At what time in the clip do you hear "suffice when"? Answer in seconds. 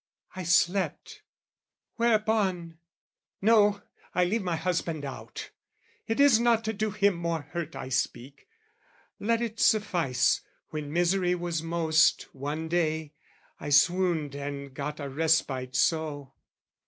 9.59-10.91